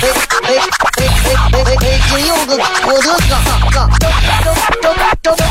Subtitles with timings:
[0.00, 0.08] 哎
[0.44, 0.54] 哎
[0.98, 1.02] 哎！
[1.50, 1.74] 北
[2.08, 3.32] 京有个郭德纲，
[3.72, 5.46] 张张张张张张张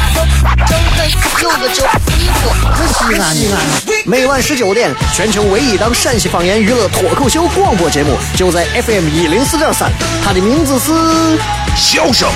[1.41, 3.55] 有个叫一个西安西安。
[4.05, 9.91] 每晚十九点，全球唯一档陕西方言娱乐脱口秀广播节目，就在 FM 一零四点三。
[10.24, 10.91] 它的名字是
[11.75, 12.29] 《笑声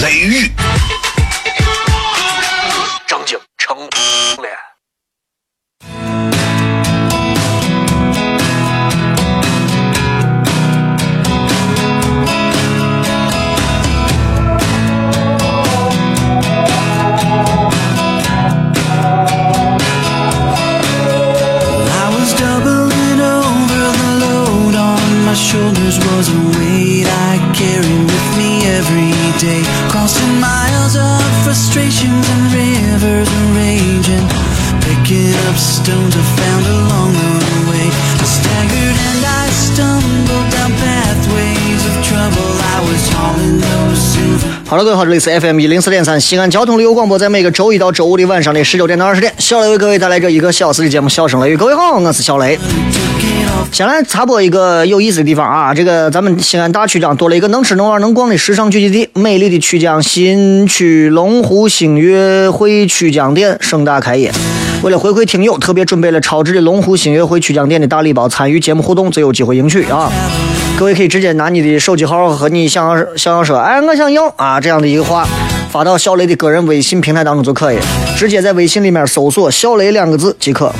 [0.00, 0.50] 雷雨》。
[44.72, 51.54] 好了，各位好，这里是 FM 一零四点三西安交通旅游广播，在每个周一到周五的晚上的十九点到二十点，小雷为各位带来这一个小时的节目《笑声雷雨》。
[51.58, 52.58] 各位好，我是小雷。
[53.70, 64.32] 先来插播一个有意思的地方啊，这个咱们西安大曲江多了一个能吃能玩能逛的时尚聚集地，美丽的曲江新区龙湖星月汇曲江店盛大开业。
[64.82, 70.10] 为了回馈听友，特别准备了超值的龙湖星月汇曲江店的大礼包，参与节目互动就有机会赢取啊！
[70.82, 75.24] 各位可以直接拿你的手机号和你想要想要说，哎，我想要啊这样的一个话，
[75.70, 77.78] 发到小雷的个人微信平台当中就可以，
[78.16, 80.72] 直接在微信里面搜索“小雷”两个字即可。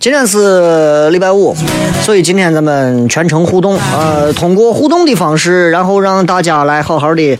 [0.00, 1.54] 今天是礼拜五，
[2.00, 7.38] 所以今天咱们全程互动，呃，通过互动的方式，然后让大家来好好的，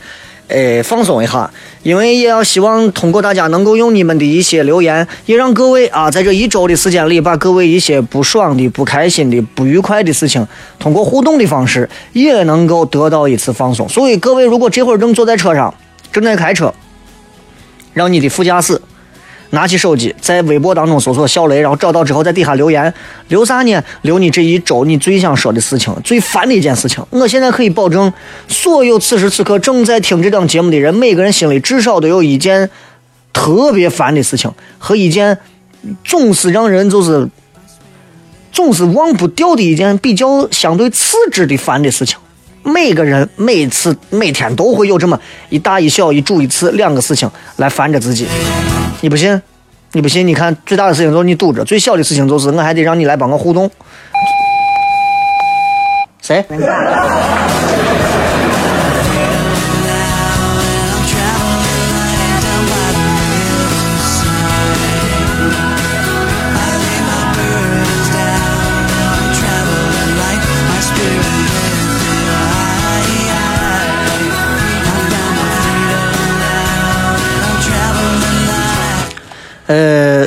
[0.48, 1.50] 诶，放松一下。
[1.82, 10.46] 因为也要希望通过大家能够用你们的一些留言，也让各位啊，在这一周的时间里，把各位一些不爽的、不开心的、不愉快的事情，
[10.78, 13.88] 通过互动的方式，也能够得到一次放松。
[13.88, 15.72] 所以各位，如果这会儿正坐在车上，
[16.12, 16.74] 正在开车，
[17.94, 18.78] 让你的副驾驶。
[19.50, 22.92] 拿起手机，在微博当中搜索“小雷”，然后找到之后，在底下留言，
[23.28, 23.82] 留啥呢？
[24.02, 27.04] 留你这一周你最想说的事情，最烦的一件事情。
[27.10, 28.12] 我现在可以保证，
[28.46, 32.70] 所有此时此刻正在听这档节目的人，每个人心里至少都有一件
[33.32, 35.36] 特别烦的事情，和一件
[36.04, 37.28] 总是让人就是
[38.52, 42.18] 总是忘不掉的一件比较相对次之的烦的事情。
[42.62, 48.26] 每个人每次每天都会有这么一大一小一主一次两个事情来烦着自己。
[49.00, 49.40] 你不信？
[49.92, 50.26] 你不信？
[50.26, 53.70] 你看，最大的事情就是你堵着，最小的事情就是我还得让你来帮我互动。
[56.22, 56.44] 谁？
[79.70, 80.26] 呃，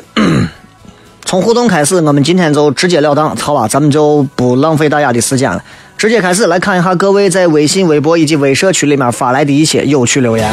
[1.25, 3.67] 从互动开始，我们今天就直截了当，好吧？
[3.67, 5.61] 咱们就不浪费大家的时间了，
[5.97, 10.49] 直接开始来看一下各位在微信、微博以及微社区里面发来的一些有趣留言。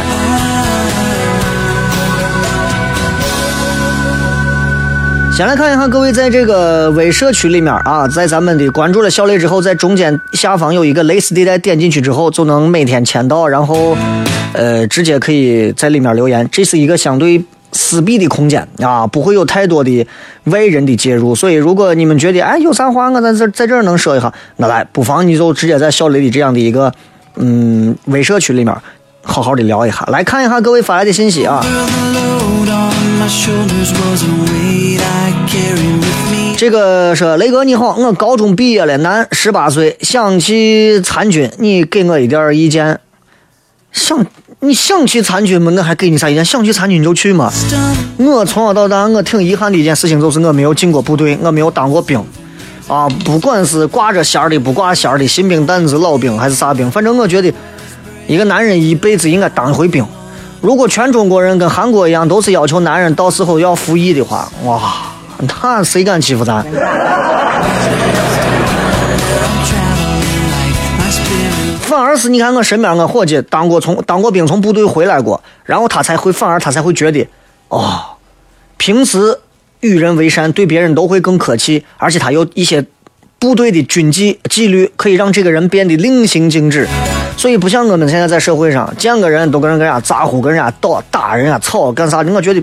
[5.36, 13.96] 先来看一下各位在这个微社区里面啊，在咱们的关注了小雷之后，在中间下方有一个类似地带，点进去之后就能每天签到，然后
[14.52, 16.48] 呃，直接可以在里面留言。
[16.50, 17.40] 这是一个相对。
[17.72, 20.06] 私密的空间啊，不会有太多的
[20.44, 26.92] 外人的介入，所以如果你们觉得哎有啥话我在这在这能说一下，那来不妨你就直接在小雷的这样的一个
[27.36, 28.74] 嗯微社区里面
[29.22, 31.64] 好好的聊一下，来看一下各位发来的信息啊。
[36.56, 43.00] 这个说雷哥你好，我高中毕业了，男，十八岁，想去参军，你给我一点意见。
[43.92, 44.26] 想。
[44.62, 45.72] 你想去参军吗？
[45.74, 46.44] 我还给你啥意见？
[46.44, 47.50] 想去参军就去嘛。
[48.18, 52.22] 我从小到大，我挺遗憾的一件事情就是我没有进过部队，我没有当过兵。
[52.86, 57.50] 啊，不管是挂着弦的，不挂弦的，新兵蛋子、老兵还是啥兵，反正我觉得
[58.26, 60.04] 一个男人一辈子应该当一回兵。
[60.60, 64.92] 如果全中国人跟韩国一样，都是要求男人到时候要服役的话，哇，
[65.38, 66.62] 那谁敢欺负咱？
[71.90, 77.26] 反而是你看我身边我伙计当过从当过兵从部队回来过，然后他才会反而他才会觉得，
[77.66, 78.00] 哦，
[78.76, 79.40] 平时
[79.80, 82.86] 与人为善，对别人都会更客气，而且他有一些
[83.40, 86.86] 部队的军纪纪律，可以让这个人变得令行禁止。
[87.36, 92.62] 所以不像我们现在在社会上见个人都跟人跟人家咋呼，跟人家打打人家吵干啥的，我觉得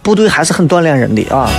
[0.00, 1.50] 部队还是很锻炼人的啊。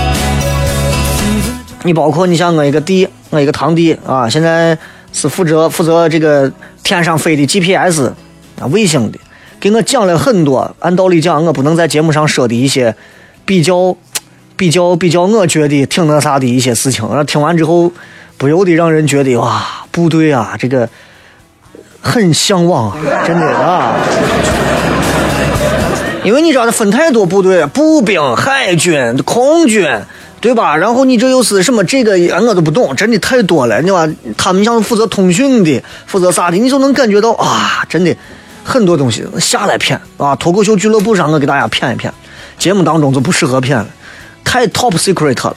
[1.82, 4.78] 你包括你像我一个弟，我一个堂弟啊，现在。
[5.12, 6.52] 是负责负责这个
[6.86, 8.12] 天上飞的 GPS
[8.60, 9.18] 啊卫星的，
[9.58, 10.76] 给我讲了很多。
[10.78, 12.94] 按道理讲，我不能在节目上说的一些
[13.44, 13.96] 比较
[14.56, 17.04] 比较比较，我觉得挺那啥的一些事情。
[17.08, 17.90] 然后听完之后，
[18.38, 20.88] 不由得让人觉得哇，部队啊，这个
[22.00, 22.96] 很向往，
[23.26, 23.96] 真的啊。
[26.22, 29.84] 因为你知道，它分太多部队，步兵、海军、空军。
[30.46, 30.76] 对吧？
[30.76, 31.82] 然后你这又是什么？
[31.82, 33.82] 这个我都不懂，真的太多了。
[33.82, 34.08] 你吧？
[34.38, 38.14] 他们像负责通讯的，负责啥的，你就能感觉到啊，真的
[38.62, 40.36] 很多东西下来骗啊！
[40.36, 42.14] 脱口秀俱乐部上，我给大家骗一骗，
[42.60, 43.88] 节目当中就不适合骗了，
[44.44, 45.56] 太 top secret 了。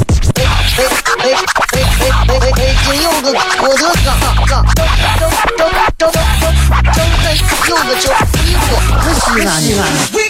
[2.83, 3.27] 金柚子，
[3.61, 3.81] 我的
[4.35, 4.51] 哥哥，
[5.17, 6.13] 正正正正
[6.93, 6.97] 正
[7.69, 8.05] 柚子酒，
[8.43, 8.67] 衣服，
[9.13, 9.81] 西安西安。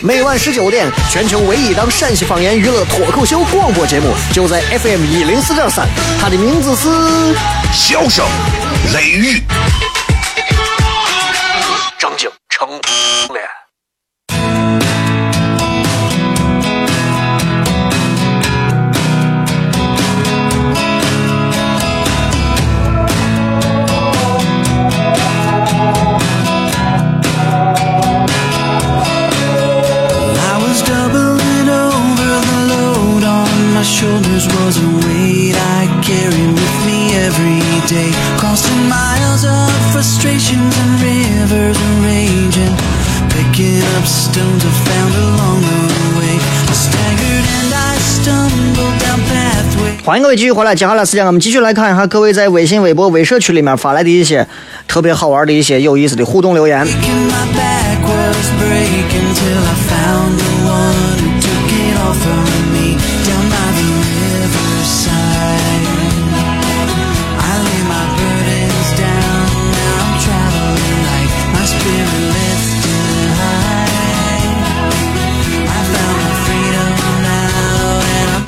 [0.03, 5.87] 每晚十九点，全球唯一档陕西方言娱乐脱口秀广播节目，就在 FM 一零四点三。
[6.19, 6.89] 它的名字是
[7.73, 8.25] 《笑声
[8.93, 9.37] 雷雨》，
[11.97, 13.60] 张景成脸。
[50.11, 54.45] 欢迎各位继续回来，接下来时间我们继续来看一下各位在微信、微博、微社区里面发来的一些
[54.85, 56.85] 特别好玩的一些有意思的互动留言。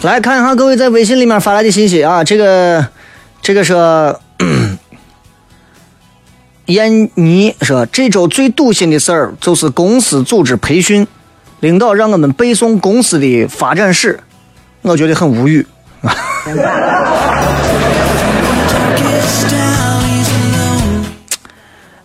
[0.04, 2.86] 来看一下各位在微信里面发来的信息啊，这个，
[3.42, 3.74] 这个是
[6.66, 11.08] 燕妮说，这周最堵心的事儿就是公司组织培训，
[11.62, 14.20] 领导让我们背诵公司的发展史，
[14.82, 15.66] 我觉得很无语。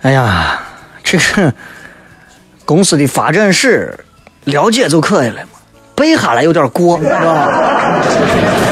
[0.02, 0.62] 哎呀，
[1.02, 1.52] 这个
[2.64, 3.92] 公司的发展史
[4.44, 5.57] 了解就可以了嘛。
[5.98, 7.48] 背下来有点过，是吧？
[8.02, 8.67] 其实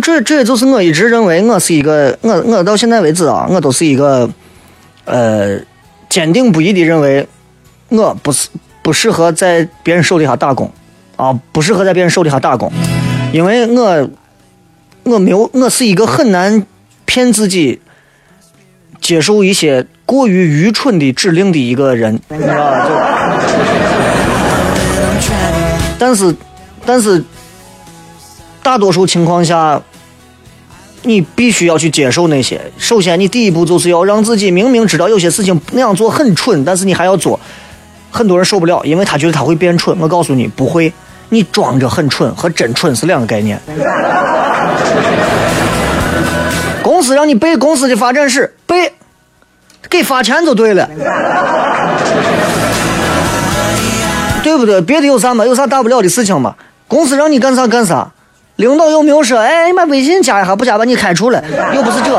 [0.00, 4.28] 这这也就是我一直认为我是一个我我到现在为止啊，我都是一个
[5.04, 5.58] 呃
[6.08, 7.26] 坚定不移的认为
[7.88, 8.48] 我不是
[8.82, 10.70] 不适合在别人手底下打工
[11.16, 12.72] 啊，不适合在别人手底下打工，
[13.32, 14.08] 因为我
[15.04, 16.64] 我没有我是一个很难
[17.04, 17.80] 骗自己
[19.00, 22.86] 接受一些过于愚蠢的指令的一个人，你知道吧？
[25.20, 25.28] 就
[25.98, 26.34] 但是
[26.86, 27.24] 但是。
[28.64, 29.82] 大多数情况下，
[31.02, 32.58] 你必须要去接受那些。
[32.78, 37.38] 首先，你第一步就是要让自己明明知道有些事情那样做很蠢，但是你还要做，
[38.10, 39.94] 很多人受不了，因为他觉得他会变蠢。
[40.00, 40.90] 我告诉你，不会，
[41.28, 43.60] 你装着很蠢和真蠢是两个概念。
[46.82, 48.94] 公司让你背公司的发展史，背，
[49.90, 50.88] 给发钱就对了，
[54.42, 54.80] 对不对？
[54.80, 55.44] 别的有啥嘛？
[55.44, 56.54] 有啥大不了的事情嘛？
[56.88, 58.10] 公司让你干啥干啥，
[58.56, 61.42] 领导又没有说，哎，你把微信加一下，不加把你开除了，
[61.74, 62.16] 又不是这。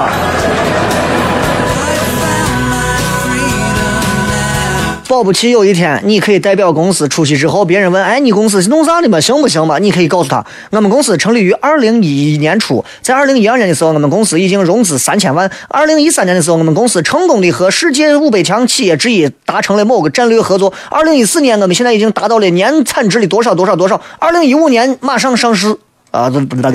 [5.07, 9.21] 保不齐有一天，你可以代表公司出去之后，别人问：“哎，你公司是弄啥的嘛？
[9.21, 15.49] 行不行吧？”你可以告诉他：“我们公司成立于二零一一年初，在二零一二年的时候，我们公司已经融资三千万。
[15.69, 20.73] 二零一三年的时候，我们公司成功的和世界五百强企业之一达成了某个战略合作。
[20.89, 24.01] 二零一四年，我们现在已经达到了年产值的多少多少多少。
[24.19, 25.77] 二零一五年马上上市
[26.15, 26.29] 啊！
[26.29, 26.71] 这这这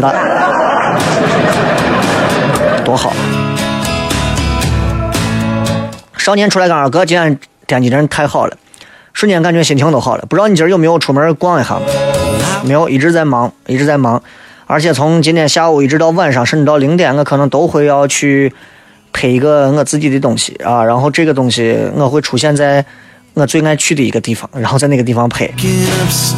[2.84, 3.12] 多好！
[6.16, 7.38] 少年出来干二哥，今天。
[7.66, 8.56] 天气真是太好了，
[9.12, 10.24] 瞬间感觉心情都好了。
[10.28, 11.78] 不知道你今儿有没有出门逛一下？
[12.64, 14.20] 没有，一直在忙，一直在忙。
[14.66, 18.52] 而且从今天下午一直到晚上，甚至到零点，我可能都会要去
[19.12, 20.82] 拍一个我自己的东西啊。
[20.82, 22.84] 然后这个东西我会出现在
[23.34, 25.48] 我最爱去的一个地方，然后在那个地方拍。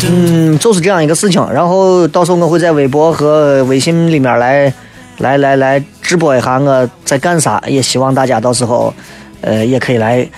[0.09, 1.47] 嗯，就是这样一个事情。
[1.53, 4.73] 然后到时候我会在微博和微信里面来
[5.19, 7.63] 来来来直播一下我在干啥。
[7.67, 8.93] 也希望大家到时候
[9.41, 10.29] 呃也可以来。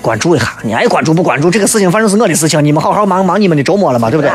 [0.00, 2.64] 关注一下，你爱关注不关注这个事情，反正是我的事情。
[2.64, 4.30] 你们好好忙忙你们的周末了嘛，对不对？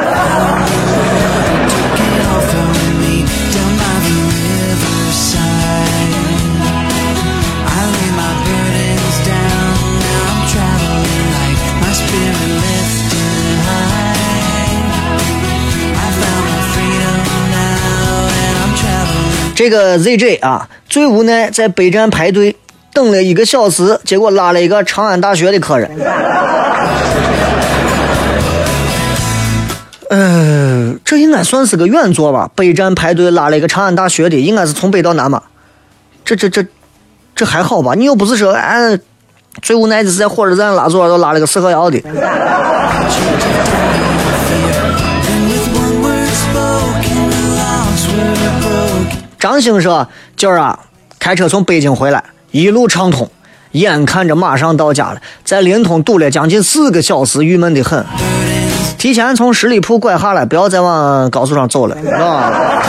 [19.55, 22.55] 这个 ZJ 啊，最无奈在北站排队。
[22.93, 25.89] 等了一个小时，结果拉了一个长安大学的客人。
[30.11, 32.47] 呃，这应该算是个远座吧？
[32.53, 35.41] 北站排队拉了一个长安大学的，应该是从北到南嘛？
[36.23, 36.63] 这这这
[37.35, 37.95] 这还好吧？
[37.95, 38.95] 你又不是说哎，
[39.63, 41.99] 最无奈的是在火车站拉座都拉了个四合窑的。
[49.43, 50.07] 张兴说
[50.37, 50.79] ：“今儿啊，
[51.19, 53.29] 开车从北京回来。”一路畅通，
[53.71, 58.05] 眼看着马上到家了，在临潼堵了将近四个小时，郁闷的很。
[58.97, 62.81] 提前从十里铺拐下来，不要再往高速上走了，啊！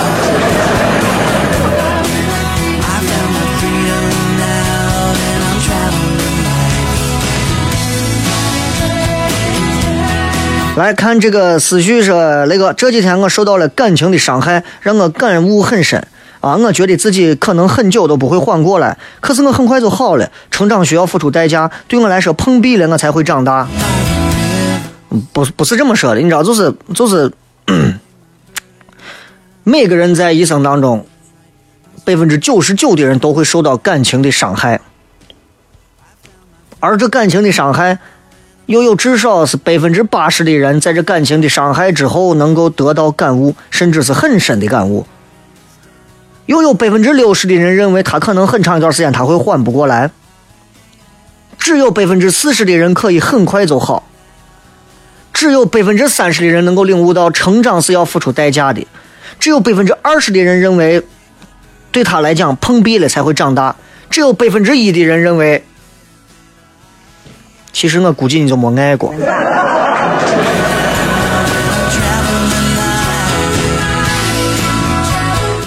[10.77, 16.07] 来看这个思绪说，那个这几天我受到了感情的伤害，让我感悟很深。
[16.45, 20.31] 啊，我觉得自己可能很久都不会缓过来，可是我很快就好了。
[20.51, 23.67] 成长需要付出代价，对我来说，碰壁了我才会长大。
[25.33, 27.33] 不，不是这么说的，你知道，就是就是，
[29.65, 31.07] 每个人在一生当中，
[32.05, 34.83] 百分之九十九的人都会受到感情的伤害，
[36.79, 37.99] 而这感情的伤害，
[38.67, 45.07] 又有至少是百分之八十的人在这感情的伤害之后能够得到感悟，甚至是很深的感悟。
[46.47, 50.11] 又有百分之六十的人认为他可能很长一段时间他会缓不过来，
[51.59, 54.07] 只有百分之四十的人可以很快就好，
[55.33, 58.87] 只有百分之三十的人能够领悟到成长是要付出代价的，
[59.41, 61.03] 只有百分之二十的人认为
[61.91, 63.77] 对他来讲碰壁了才会长大，
[64.11, 65.65] 只有百分之一的人认为，
[67.73, 69.15] 其实我估计你就没爱过。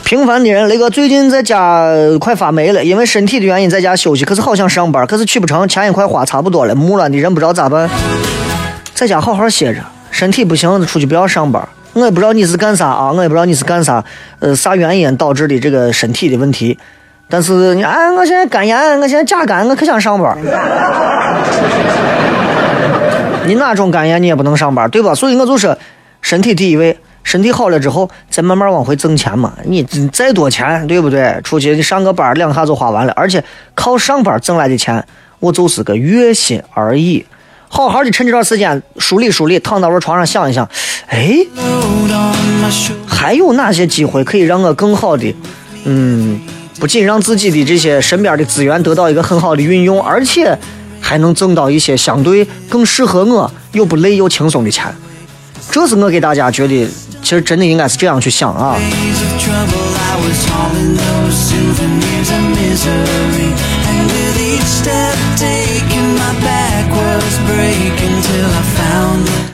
[0.08, 1.86] 平凡的人，雷哥最近在家
[2.22, 4.24] 快发霉了，因为身体的原因在家休息。
[4.24, 7.90] 可是好想上班，可是去不成，钱也快花差不多了，木了的人不知道咋办。
[8.94, 11.62] 在家好好歇着，身体不行出去不要上班。
[11.92, 14.02] 我也不知道你是干啥啊，我也不知道你是干啥，
[14.40, 16.80] 呃，啥原因导致的这个身体的问题。
[17.28, 20.38] 但是你，哎，我现在肝炎，我现在甲肝，我可想上班。
[23.46, 25.14] 你哪种肝炎你也不能上班，对吧？
[25.14, 25.78] 所以我就说，
[26.22, 26.98] 身体第一位。
[27.28, 29.52] 身体好了之后，再慢慢往回挣钱嘛。
[29.66, 31.38] 你再多钱，对不对？
[31.44, 33.12] 出去你上个班，两下就花完了。
[33.18, 33.44] 而且
[33.76, 35.06] 靠上班挣来的钱，
[35.40, 37.26] 我就是个月薪而已。
[37.68, 40.66] 好好的趁这段时间梳理梳理，躺到我床上想一想，
[41.08, 41.46] 哎，
[43.06, 45.36] 还有哪些机会可以让我更好的，
[45.84, 46.40] 嗯，
[46.80, 50.58] 不仅让自己的这些身边的资源得到一个很好的运用，而且
[51.02, 54.86] 还能挣到一些相对更适合我又不累又轻松的钱。
[55.70, 56.88] 这是我给大家觉得。
[57.28, 58.78] 其实真的应该是这样去想啊。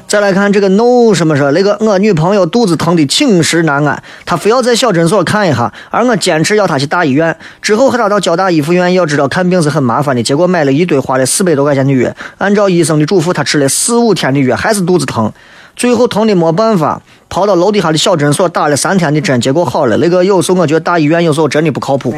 [0.07, 7.35] 再来看这个 no 什么说，那个我女朋友肚子疼的寝食难安，她非要在小诊所看一下，而我坚持要她去大医院。
[7.59, 15.33] 之后和她到交大一附院，要知道看病是很麻烦的，结果买了一堆花了四百多块钱的药，按照医生的嘱咐，她吃了四五天的药，还是肚子疼，
[15.75, 17.01] 最后疼的没办法，
[17.33, 19.97] 跑到楼底下的小诊所打了三天的针，结果好了。
[19.97, 22.13] 那个有时候我觉得大医院有时候真的不靠谱。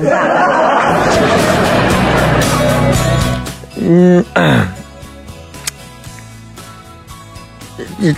[3.78, 4.26] 嗯。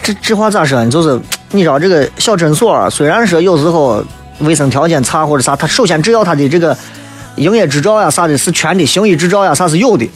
[0.03, 0.89] 这这话咋说呢？
[0.89, 4.03] 就是你知道这个小诊所，虽然说有时候
[4.39, 6.75] 卫生条件差或者啥，他首先只要他的这个
[7.35, 10.09] 营业执照呀啥的是全的，行医执照呀啥是有的，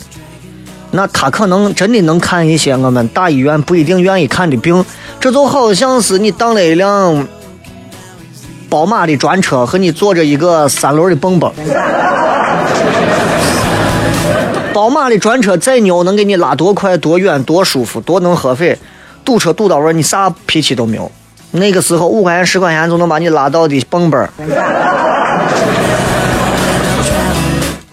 [0.91, 4.85] 那他可能真的能看一些我们大医院不一定愿意看的病。
[5.19, 7.27] 这就好像是你当了一辆
[8.69, 11.51] 宝马的专车，和你坐着一个三轮的蹦蹦。
[14.73, 18.77] 宝马的专车再牛，能给你拉多快、多远、多舒服、多能喝费。
[19.23, 21.11] 堵车堵到位，你啥脾气都没有。
[21.51, 24.27] 那个时候五块钱十块钱就能把你拉到的蹦蹦。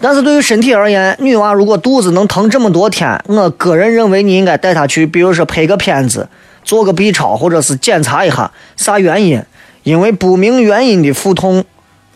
[0.01, 6.27] 但是对于身体而言，女娃如果肚子能疼这么多天，我个人认为你应该带她去，比如说拍个片子，
[6.63, 9.43] 做个 B 超，或者是检查一下啥原因。
[9.83, 11.63] 因为不明原因的腹痛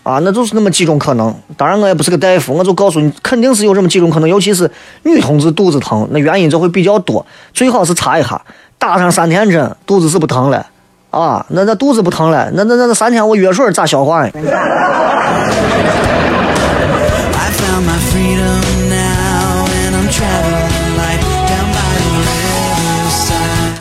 [0.04, 1.34] 啊，那就是那么几种可能。
[1.58, 4.30] 当然我也不是个大夫，我就告诉你，肯定是有这么几种可能。
[4.30, 4.70] 尤其是
[5.04, 8.40] 女同志肚子疼，那原因就会比较多，最好是查一下。
[8.78, 10.66] 打上三天针，肚子是不疼了，
[11.10, 14.32] 啊，那那肚子不疼了，那那那那三天我药水咋消化呀？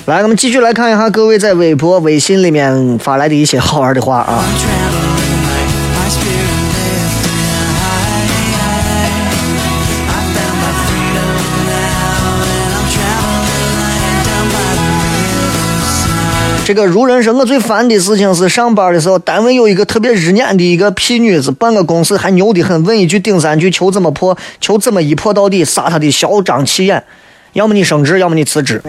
[0.06, 4.44] 来，我们继续来看一下各位在微博、微信里面发来的一些好玩的话啊。
[16.64, 27.05] 这个如人说，我最烦的事情是上班的时候，单位有一个特别日眼的一个屁女子，办个公室还牛的很，问一句顶三句，求怎么破，求怎么一破到底，杀他的嚣张气焰。
[27.53, 28.81] 要么你升职，要么你辞职。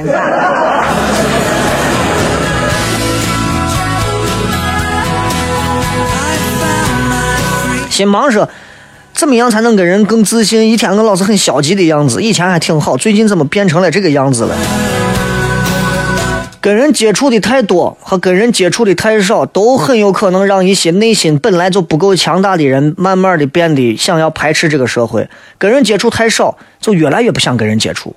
[7.89, 8.49] 新忙说，
[9.13, 10.67] 怎么样才能跟人更自信？
[10.67, 14.55] 一天我老是很消极的样子，以前还挺好，最近怎么变成了这个样子了？
[16.61, 25.29] 跟人接触的太多和跟人接触的太少，都很有可能让一些内心本来就不够强大的人，慢慢的变得想要排斥这个社会。
[25.57, 28.15] 跟人接触太少，就越来越不想跟人接触；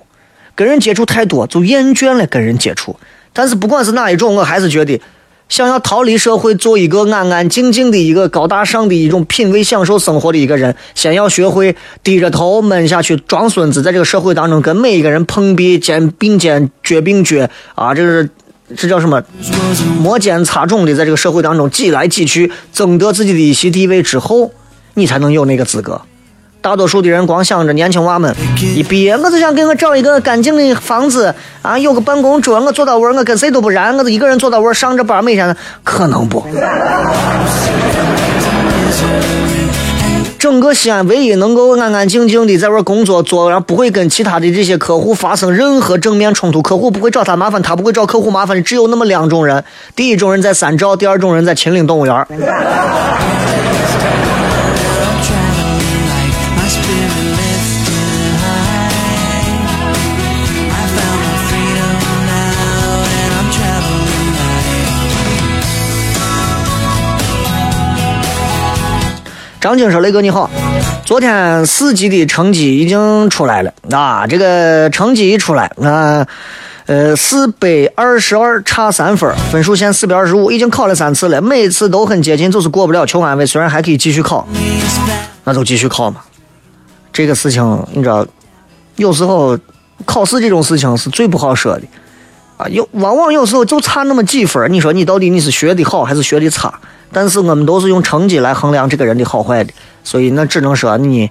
[0.57, 2.93] 跟人接触太多，就厌倦了跟人接触。
[3.31, 4.99] 但是不管是哪一种，我还是觉得，
[5.47, 18.29] 想要逃离社会，做一个安安静静的一个高大上的一种品味、享受生活的一个人，先要学会低着头闷下去，装孙子，在这个社会当中跟每一个人碰壁、肩并肩、脚并脚啊，这是。
[18.75, 19.23] 这叫什么？
[20.01, 24.51] 摩肩擦踵的在这个社会当中挤来挤去，争得自己的一席地位之后，
[24.95, 26.01] 你才能有那个资格。
[26.67, 28.35] 大多数的人光想着年轻娃们
[28.75, 36.45] 一毕业，我就想给我找一个干净的房子啊，有个办公桌，我坐到位，我跟谁都不染，我就一个人坐到位上着班，每天可能不。
[40.37, 49.63] 整个西安唯一能够安安静静的在这工作做，然后不会跟其他的这些客户发生任何正面冲突，客户不会找他麻烦，他不会找客户麻烦的，只有那么两种人：
[49.95, 52.27] 第一种人在三兆，第二种人在秦岭动物园。
[69.59, 70.49] 张晶说：“雷哥你好，
[71.03, 74.25] 昨天四级的成绩已经出来了啊！
[74.27, 76.25] 这个成绩一出来，啊，
[76.85, 83.45] 呃，四百二十二差三分，分数线四百二十五，已经考了三次了，每次都很接近，就是过不了，求安慰。
[83.45, 84.47] 虽然还可以继续考，
[85.43, 86.21] 那就继续考嘛。
[87.11, 88.25] 这个事情你知道，
[88.97, 89.57] 有时候
[90.05, 91.81] 考试这种事情是最不好说的
[92.57, 96.73] 啊，有往往有时候就差那么几分，你说你到底你是学的好还是学的差？”
[97.09, 99.71] 但是我们都是用成绩来衡量这个人的好坏的，
[100.03, 101.29] 所以那只能说你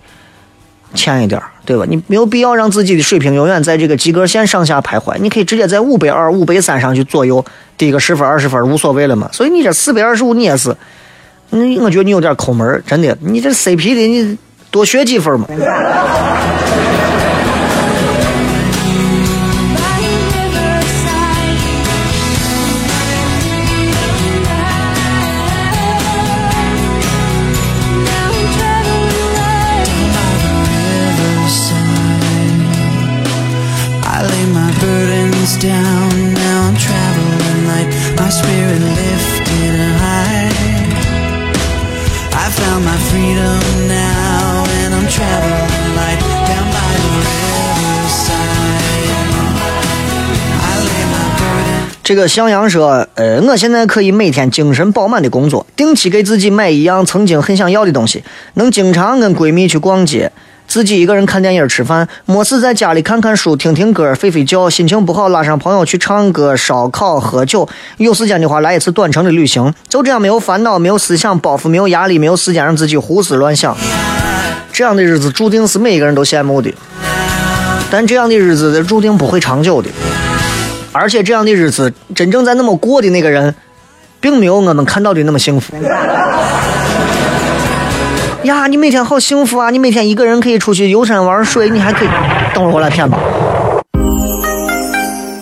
[0.95, 1.85] 欠一点对吧？
[1.87, 7.45] 你没有必要让自己的水平永远在这个及格线上下徘徊，你可以直接在五百二、五百三上去左右，
[7.77, 9.29] 低个十分、二十分无所谓了嘛。
[9.33, 10.75] 所以你这四百二十五你也是，
[11.51, 14.39] 你我觉得你有点抠门真的，你这 CP 的你
[14.71, 15.47] 多学几分嘛。
[35.59, 37.89] down, now I'm traveling light.
[38.17, 40.53] My spirit lifted high.
[42.33, 48.37] I found my freedom now, and I'm traveling light down by the riverside.
[50.61, 51.91] I lay my burden.
[52.03, 58.23] 这个向阳说：“呃，我现在可以每天精神饱满的工作，定期给自己买一样曾经很想要的东西，
[58.55, 60.31] 能经常跟闺蜜去逛街。”
[60.67, 73.77] 自己一个人看电影吃饭，没事在家里看看书、听听歌、睡睡觉，心情不好拉上朋友去唱歌、烧烤、喝酒，有时间的话来一次短程的旅行，就这样没有烦恼、没有思想包袱、没有压力、没有时间让自己胡思乱想，
[74.73, 76.73] 这样的日子注定是每一个人都羡慕的，
[77.91, 79.89] 但这样的日子注定不会长久的。
[80.93, 83.55] 而且这样的日子，真正在那么过的那个人，
[84.19, 85.75] 并没有我们看到的那么幸福。
[88.47, 89.71] 呀，你每天好幸福啊！
[89.71, 92.09] 你每天一个人可以出去游山玩水，你还可以……
[92.55, 93.19] 等会儿我来骗吧。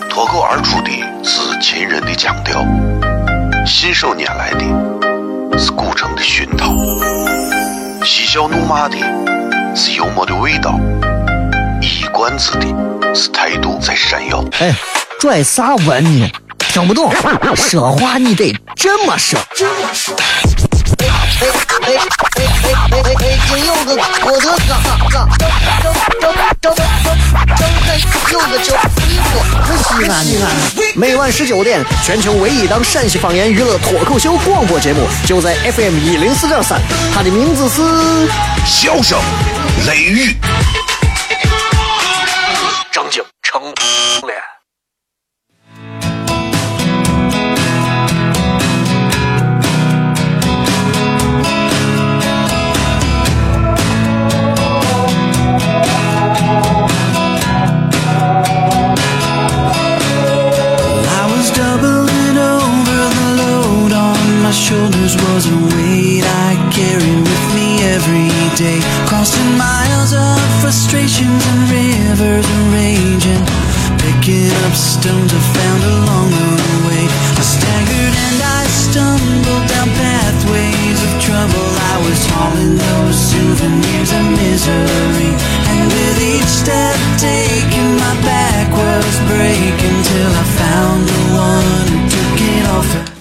[0.08, 0.90] 脱口而出的
[1.22, 2.64] 是秦人的腔调，
[3.66, 6.72] 信手拈来的是古城的熏陶，
[8.04, 8.96] 嬉笑怒骂的
[9.74, 10.78] 是幽默的味道，
[11.80, 12.66] 一冠子的
[13.14, 14.44] 是态度在闪耀。
[14.60, 14.74] 哎。
[15.20, 16.30] 拽啥文呢？
[16.58, 17.10] 听不懂，
[17.54, 19.38] 说话你得这么说。
[19.38, 19.68] 哎哎
[20.70, 20.73] 哎
[21.40, 21.44] 哎
[21.82, 21.96] 哎哎
[22.62, 23.14] 哎！
[23.18, 24.72] 北京有个郭德纲，
[25.10, 25.28] 张
[25.82, 26.76] 张张张张张
[28.30, 29.34] 有个叫李波，
[29.76, 30.32] 西安的。
[30.94, 36.80] 每晚十九点，全球唯一档陕西方言娱乐脱口秀广播节目，就在 FM 一零四点三。
[37.12, 37.82] 它的名字是
[38.64, 39.18] 《笑声
[39.86, 40.30] 雷雨》。
[42.92, 43.60] 张景成
[64.74, 68.80] shoulders was a weight I carried with me every day.
[69.06, 73.44] Crossing miles of frustrations and rivers raging.
[74.02, 77.04] Picking up stones I found along the way.
[77.40, 81.68] I staggered and I stumbled down pathways of trouble.
[81.92, 85.32] I was hauling those souvenirs of misery.
[85.70, 91.13] And with each step taken, my back was breaking till I found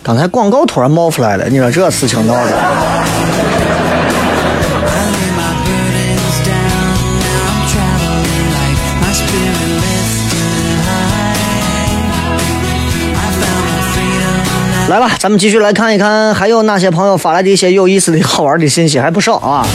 [0.01, 2.51] 刚才广告突然冒出来了，你说这事情闹的。
[14.89, 19.65] 来吧，咱们继续来看一看，还有哪些朋友发来的一些有意思的好玩的信息，还不少啊。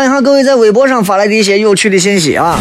[0.00, 2.58] 看一下各位在微博上发来的一些有趣的信息啊！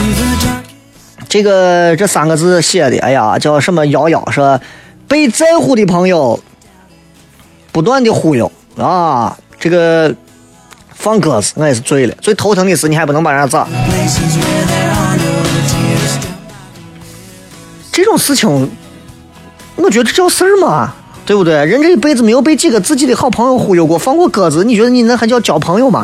[1.30, 3.88] 这个这三个字写的，哎呀，叫什么？
[3.88, 4.60] 幺幺说
[5.08, 6.38] 被在乎的朋友
[7.71, 9.38] 不断的忽悠啊！
[9.58, 10.13] 这个
[10.93, 12.15] 放鸽子，我也是醉了。
[12.19, 13.65] 最头疼的是你还不能把人家咋？
[17.93, 18.69] 这种事情，
[19.78, 20.93] 我觉得这叫事儿吗？
[21.30, 21.63] 对不对？
[21.63, 26.04] 人这一辈子没有被几个自己的好朋友忽悠过，放过鸽子，你觉得你那还叫交朋友吗？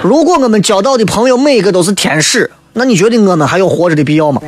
[0.00, 4.40] 如果我们交到的朋友每一个都是天使，那你觉得我们还有活着的必要吗？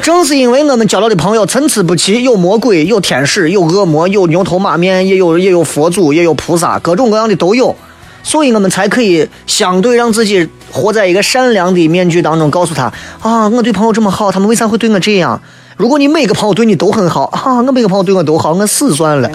[0.00, 7.76] 正是因为我们交到的朋友参差不齐，有魔鬼，有天使，有恶魔，有牛头马面，也有也有佛祖，也有菩萨，各种各样的都有，
[8.22, 15.40] 所以我们才可以相对让自己活在一个善良的面具当中，告诉他啊，我对朋友这么好，他们为啥会对我这样？
[15.76, 19.30] 如果你每个朋友对你都很好啊，我每个朋友对我都好，我死算了。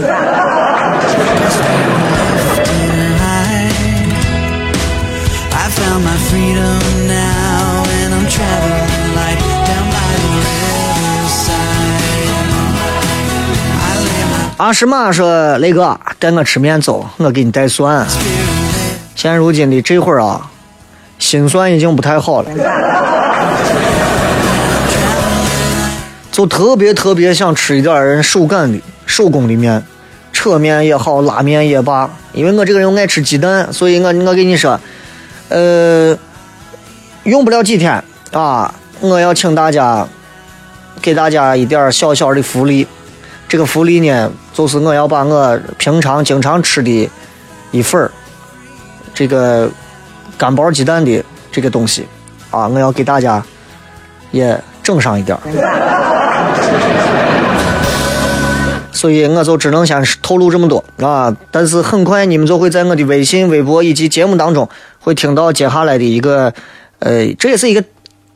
[14.57, 18.05] 阿什玛说：“雷哥，带我吃面走，我给你带蒜。
[19.17, 20.47] 现如今的这会儿啊，
[21.17, 22.49] 心算已经不太好了，
[26.31, 29.83] 就特别特别想吃一点人手擀的手工的面，
[30.31, 32.07] 扯面也好，拉面也罢。
[32.31, 34.79] 因为我这个人爱吃鸡蛋，所以我我跟你说，
[35.49, 36.15] 呃，
[37.23, 40.07] 用不了几天啊，我要请大家，
[41.01, 42.85] 给大家一点小小的福利。”
[43.49, 47.09] 这个福利呢，就是我要把我平常经常吃的
[47.71, 48.11] 一份儿
[49.17, 49.67] 这个
[50.37, 52.05] 干包鸡蛋的这个东西
[52.51, 53.43] 啊，我要给大家
[54.29, 55.35] 也整上一点，
[58.93, 61.35] 所以我就只能先透露这么多啊。
[61.49, 66.53] 但是很快你们就会在我的微信、微博以及节目当中会听到接下来的一个
[66.99, 67.83] 呃，这也是一个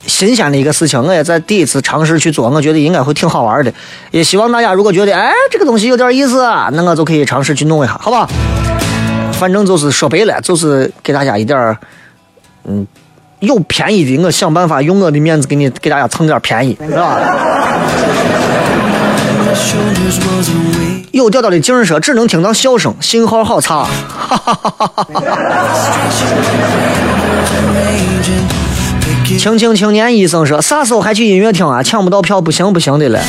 [0.07, 3.71] 新鲜的一个事情，我也在第一次尝试去做，我觉得应该会挺好玩的。
[4.09, 6.41] 也希望大家如果觉得哎这个东西有点意思，
[6.71, 8.27] 那我就可以尝试去弄一下，好吧？
[9.41, 11.75] 反正就是说白了，就是给大家一点儿，
[12.65, 12.86] 嗯，
[13.39, 17.19] 有便宜的，我想办法用我的面子给你给大家蹭点便宜，是吧？
[21.12, 23.84] 有钓到的静说，只能听到笑声，信号好差。
[23.84, 25.08] 哈哈哈哈哈
[29.37, 31.81] 青青青年医生说，啥时候还去音乐厅啊？
[31.81, 33.19] 抢不到票，不行不行的了。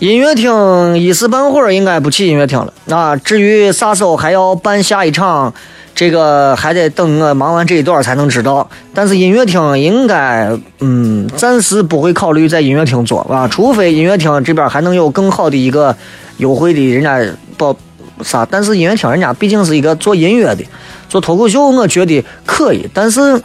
[0.00, 2.72] 音乐厅一时半会儿应该不去音乐厅了。
[2.90, 5.52] 啊，至于啥时候还要办下一场，
[5.94, 8.68] 这个还得等我忙完这一段才能知道。
[8.92, 15.94] 但是音乐厅应该，嗯，暂时不会考虑在音乐厅做啊，除非音乐厅这边还能有更好的一个
[16.38, 17.20] 优惠的，人家
[17.56, 17.76] 不
[18.24, 18.44] 啥。
[18.50, 20.64] 但是音乐厅人家毕竟是一个做音乐的，
[21.08, 23.40] 做脱口秀，我觉得可以，但是。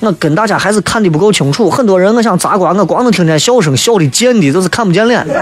[0.00, 5.26] 我跟大家还是看的不够清楚，很多人我想砸瓜，我光能听见笑声，笑的贱的，就是看不见脸。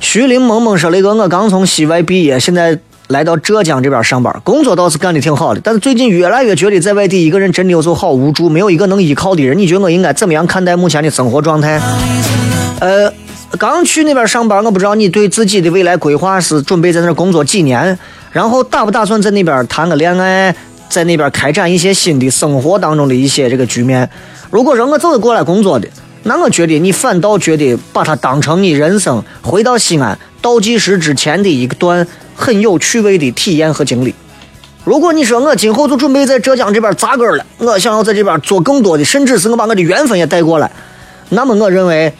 [0.00, 9.58] 徐林萌萌说：“雷哥，我刚从西外毕业，现在来到浙江这边上班，工作倒是干的挺好的，但是最近越来越觉得在外地一个人真的有时候好无助，没有一个能依靠的人。
[9.58, 11.80] 你觉得我应该怎么样看待目前的生活状态？”
[12.80, 13.12] 呃。
[13.58, 17.98] 刚去那边上班，我不知道你对自己的未来规划是准备在那儿工作几年，
[18.30, 20.54] 然后打不打算在那边谈个恋爱，
[20.88, 24.08] 在那边开展一些新的生活当中的一些这个局面。
[24.50, 25.88] 如果说我就是过来工作的，
[26.22, 34.14] 那我觉得你反倒觉得把它当成你人生回到西安倒计时之前的一段很有趣味的体验和经历。
[34.84, 40.70] 如果你说我今后就准备在浙江这边扎根了，我想要在这边做更多的，甚至是我把我的缘分也带过来，
[41.30, 42.14] 那么我认为。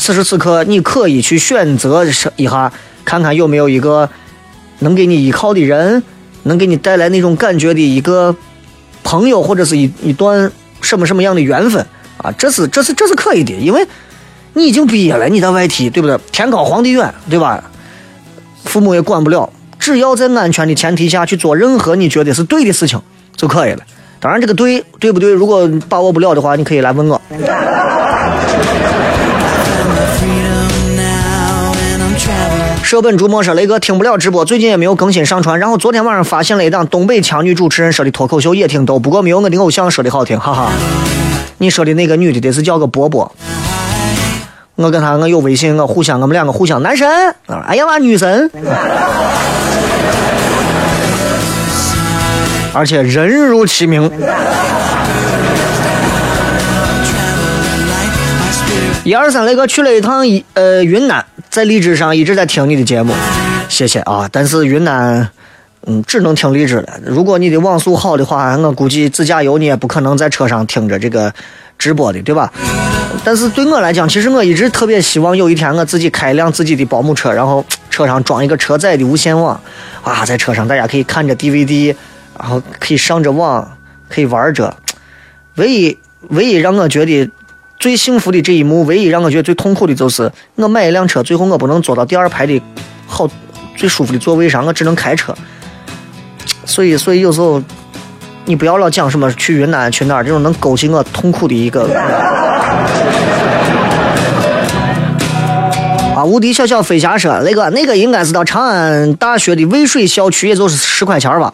[0.00, 2.02] 此时此刻，你可以去选择
[2.36, 2.72] 一下，
[3.04, 4.08] 看看有没有一个
[4.78, 6.02] 能给你依靠的人，
[6.44, 8.34] 能给你带来那种感觉的一个
[9.04, 11.84] 朋友，或者是一一段什么什么样的缘分
[12.16, 12.32] 啊？
[12.38, 13.86] 这是这是这是可以的，因为
[14.54, 16.18] 你已经毕业了，你在外地，对不对？
[16.32, 17.62] 天高皇帝远，对吧？
[18.64, 22.98] 父母也管不了，只要在安全的前提下去做任何你觉得是对的事情
[23.36, 23.80] 就可以了。
[24.18, 25.30] 当然，这个对对不对？
[25.30, 27.20] 如果把握不了的话，你可以来问我。
[32.90, 35.60] 舍本逐末说：“雷哥听不了直播，最近也没有更新上传。
[35.60, 40.72] 然后昨天晚上发现了一档东北腔女主持人说的脱口秀，也挺逗，不过没有我的偶像说的好听，哈哈。
[41.58, 43.30] 你说的那个女的得是叫个波波，
[44.74, 47.08] 我跟她我有微信，我互相我们两个互相男神。
[47.46, 48.50] 哎呀妈，女神，
[52.74, 54.10] 而且人如其名。
[59.02, 63.12] 一二三，雷哥去了一趟呃云南。”在荔枝上一直在听你的节目，
[63.68, 64.28] 谢谢啊！
[64.30, 65.28] 但是云南，
[65.86, 67.00] 嗯，只能听荔枝了。
[67.04, 71.32] 如果你的网速好的话，我估计自驾游你也不可能在车上听着这个
[71.76, 72.52] 直播的，对吧？
[73.24, 79.60] 但是对我来讲，其实我一直特别希望有一天我自己开一辆自己的保姆车，然后车上装一个车载的无线网，
[80.02, 81.96] 啊，在车上大家可以看着 DVD，
[82.38, 83.76] 然后可以上着网，
[84.08, 84.72] 可以玩着。
[85.56, 87.28] 唯一唯一让我觉得。
[87.80, 92.60] 最幸福的这一幕，唯一让我觉得最痛苦的就是我买一辆车，最后我不能坐到第二排的
[93.06, 93.26] 好
[93.74, 95.34] 最舒服的座位上，我只能开车。
[96.66, 97.60] 所以，所以有时候
[98.44, 101.88] 你不要老讲什么去云南去哪儿这种能勾起我痛苦的一个。
[106.20, 106.24] 啊！
[106.24, 111.52] 无敌小小飞侠说：“那个那个应该是到长安大学的渭水校区，也就是十块钱吧？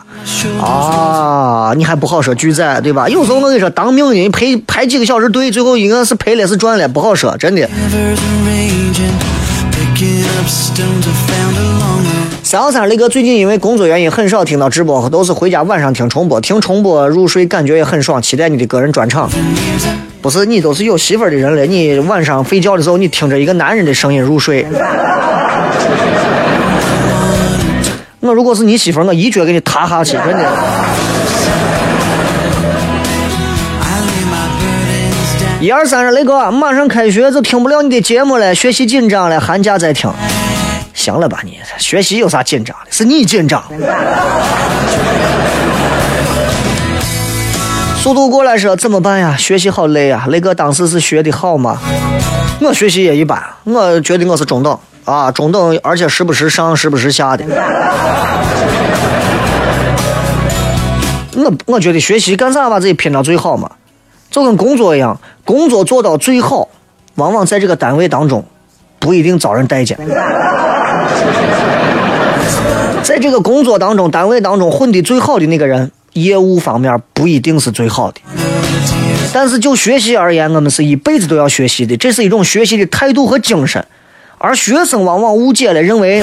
[0.60, 3.08] 啊，你还不好说拒载，对吧？
[3.08, 7.68] 有时候我跟你说，当命的排排几个小时队，最后应该是赔了是赚了，不好说，真的。”
[12.42, 19.30] 三幺三雷哥最近因为工作原因很少听到直播，都是回家晚上听重播，听重播入睡感觉也很爽，期待你的个人专场。
[20.26, 24.66] 不是你都是有媳妇的人了，你晚上睡觉的时候你听着一个男人的声音入睡。
[28.18, 30.44] 我如果是你媳妇，我一脚给你踏下去，真的。
[35.60, 40.10] 一二三，雷哥，马上开学就听不了你的节目了，学习紧张了，寒假再听。
[40.92, 42.90] 行了吧，你学习有啥紧张的？
[42.90, 43.62] 是你紧张。
[48.06, 49.34] 速度过来说怎么办呀？
[49.36, 50.26] 学习好累啊！
[50.28, 51.76] 雷哥当时是学的好吗？
[52.60, 57.44] 我学习也一般，我觉得我是中等啊，中等，而且时不时上，时不时下的。
[61.34, 63.68] 我我觉得学习干啥把自己拼到最好嘛，
[64.30, 66.68] 就跟工作一样，工作做到最好，
[67.16, 68.44] 往往在这个单位当中
[69.00, 69.98] 不一定遭人待见。
[73.02, 75.90] 在这个工作当中、单位当中混的最好的那个人，
[76.22, 78.20] 业务方面不一定是最好的。
[79.32, 83.84] 但是就学习而言，我们是一辈子都要学习的，这是一种学习的态度和精神。
[84.38, 86.22] 而学生往往误解了，认为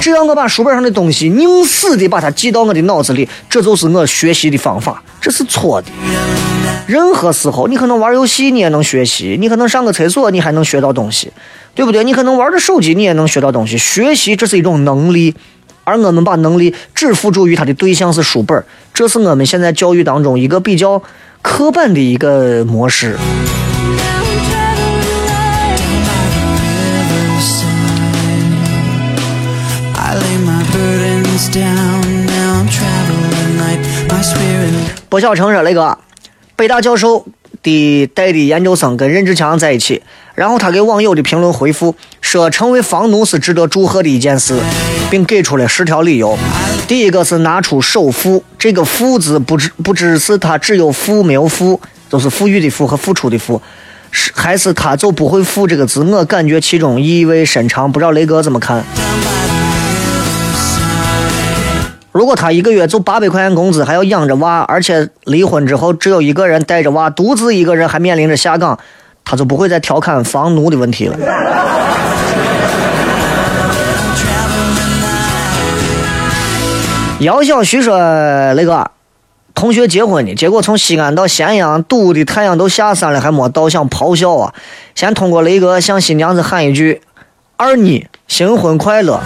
[0.00, 5.88] 只要我把书本上的东西硬死的把它记到我的脑子里，这就是我学习的方法，这是错的。
[6.86, 11.30] 任何时候，你可能玩游戏，你也能学习；你可能上个厕所，你还能学到东西，
[11.74, 12.04] 对不对？
[12.04, 13.76] 你可能玩着手机，你也能学到东西。
[13.76, 15.34] 学习这是一种能力，
[15.88, 21.02] 而我们把能力只付诸于他的对象是书本，这是我们现在教育当中一个比较
[21.40, 23.16] 刻板的一个模式。
[35.08, 35.96] 不小成说那个
[36.54, 37.26] 北大教授
[37.62, 40.02] 的带的研究生跟任志强在一起，
[40.34, 44.60] 然后他给网友的评论回复说，成为房奴是值得祝贺的一件事，
[45.10, 46.36] 并给出了十条理由。
[46.86, 53.60] 第一个是拿出首付，这个“付”字不只不只是他只有付没有付，就是富裕的“富”和付出的“付”，
[54.10, 56.02] 是还是他就不会付这个字？
[56.02, 58.82] 我感觉其中意味深长，不知道雷哥怎么看？
[62.10, 68.78] 如果他一个月就八百块钱工资，还要养着娃，而且离婚之后只有一个人带着娃，独自一个人还面临着下岗，
[69.24, 71.16] 他就不会再调侃房奴的问题了。
[77.20, 77.98] 姚小徐说
[78.54, 78.92] ：“那个
[79.52, 84.54] 同学结婚呢，结果从西安到咸阳，堵的太阳都下山了，还没到，想咆哮啊！
[84.94, 87.02] 先通过雷哥向新娘子喊一句：
[87.56, 89.20] 二妮，新婚快乐。”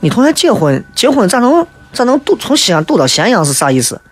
[0.00, 4.02] 你同学结婚，结婚咋能咋能堵从西安堵到咸阳是啥意思？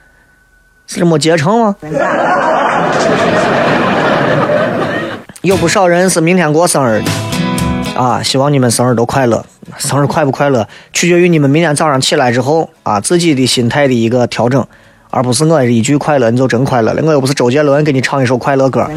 [0.86, 1.76] 是没结成吗？
[5.42, 7.10] 有不少人是明天过生日的
[8.00, 8.22] 啊！
[8.22, 9.44] 希望你们生日都快乐。
[9.76, 14.66] 生日快不快乐，取决于你们明天早上起来之后啊自己的心态的一个调整，
[15.10, 17.02] 而不是我一句快乐你就真快乐了。
[17.04, 18.88] 我又不是周杰伦给你唱一首快乐歌。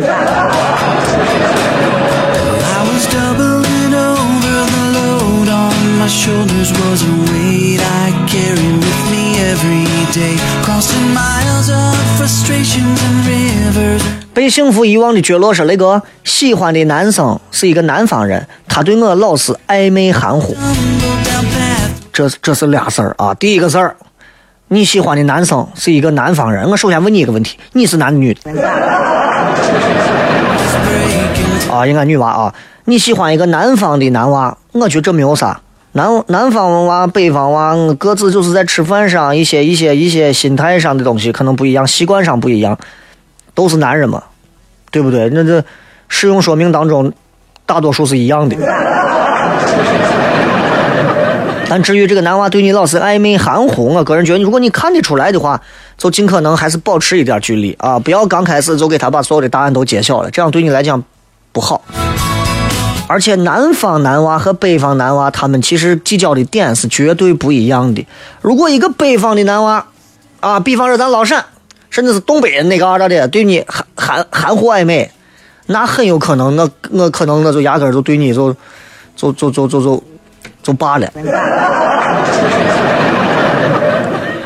[14.33, 20.57] 被幸福遗忘的角落是那个喜欢的男生是一个南方人，他对我老是暧昧含糊。
[22.11, 23.33] 这这是俩事儿啊！
[23.35, 23.95] 第一个事儿，
[24.69, 28.51] 你喜欢的男生是一个南方人，我首先问你一个问题：你是男的女的？
[31.71, 32.53] 啊，应该女娃啊！
[32.85, 35.59] 你喜欢一个南方的男娃，我觉得这没有啥。
[35.95, 42.75] 南南方娃、北方娃，各自就是在吃饭上一些、一些、一些心态上的东西可能不一样，习惯上不一样，
[43.53, 44.23] 都是男人嘛，
[44.89, 45.29] 对不对？
[45.32, 45.63] 那这
[46.10, 47.13] 使用说明当中，
[47.67, 48.58] 大多数是一样的。
[51.69, 55.62] 但至于这个男娃对你老是暧昧含糊，我个人觉得，如果你看得出来的话，
[55.95, 61.03] 就尽可能还是保持一点距离啊，不要刚开始就给他把所有的答案都揭晓了，这样对你来讲
[61.51, 61.84] 不好。
[63.07, 68.07] 而且南方男娃和北方男娃，他们其实计较的点是绝对不一样的。
[68.41, 69.85] 如果一个北方的男娃，
[70.39, 71.45] 啊，比方说咱老陕，
[71.89, 75.11] 甚至是东北人那嘎达的，对你含含含糊暧昧，
[75.67, 78.55] 那很有可能，那我可能那就压根就对你就
[79.15, 80.03] 就就就就就
[80.63, 81.07] 就罢了，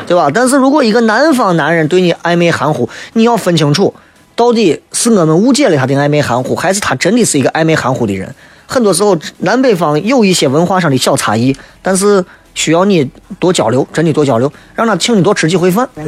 [0.06, 0.30] 对吧？
[0.34, 3.94] 但是如果一个南方男人对你暧昧含糊，你要分清楚。
[4.38, 8.32] 到底是我们误解了他的暧昧含糊，还是他真的是一个暧昧含糊的人？
[8.68, 12.24] 很多时候，南北方有一些文化上的小差异，但是
[12.54, 15.88] 需要你多交流，真的多交流，让他请你多吃几回饭。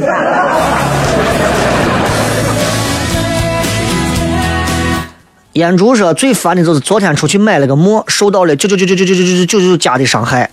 [5.51, 10.49] 烟竹说最烦的就是昨天出去买了个馍，受到了九九九九九九九九九九加的伤害。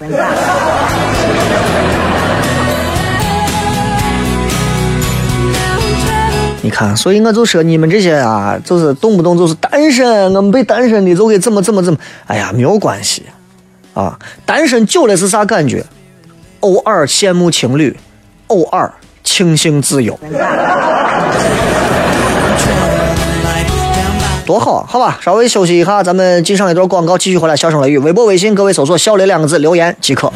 [6.69, 13.23] 你看，所以我就说你们这些啊，就是动不动就是单身，我们被单身的就给怎么怎么怎么，哎呀，没有关系，
[13.95, 15.83] 啊，单身久了是啥感觉？
[16.61, 17.97] 偶尔羡慕情侣，
[18.49, 18.93] 偶尔
[19.25, 20.21] 庆幸自由，
[24.45, 27.57] 多好，好吧，稍微休息一下，咱们进上一段广告，继续回来。
[27.57, 30.31] 笑声雷雨，微博、微信，各位搜索“小雷”两个字留言即可。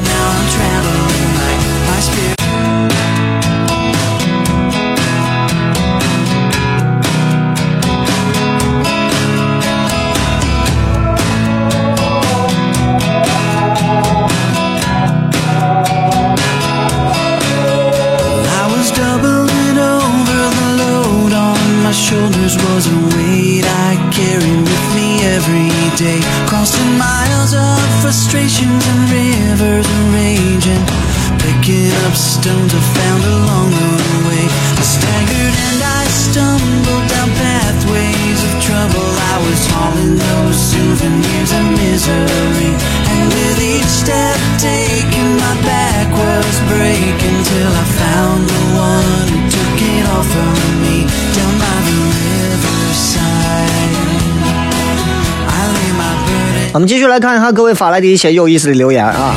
[56.75, 59.37] 我们继续来看一下各位发来的一些有意思的留言啊。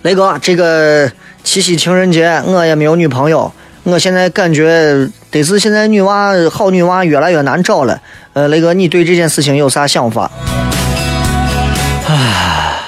[0.00, 3.52] 雷哥，这个七夕情人节我也没有女朋友，
[3.82, 8.00] 我现在感觉得是现在女娃好女娃越来越难找了。
[8.32, 10.30] 呃，雷哥，你对这件事情有啥想法？
[12.08, 12.80] 唉，